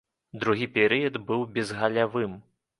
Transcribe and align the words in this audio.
Другі 0.43 0.69
перыяд 0.77 1.21
быў 1.29 1.45
безгалявым. 1.59 2.37